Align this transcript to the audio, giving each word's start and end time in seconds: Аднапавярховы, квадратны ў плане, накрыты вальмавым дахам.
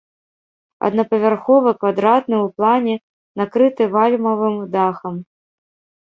Аднапавярховы, 0.87 1.73
квадратны 1.83 2.37
ў 2.45 2.47
плане, 2.61 2.95
накрыты 3.41 3.83
вальмавым 3.97 4.55
дахам. 4.77 5.15